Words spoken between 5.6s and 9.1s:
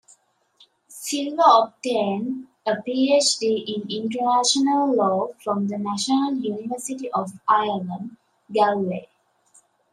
the National University of Ireland, Galway.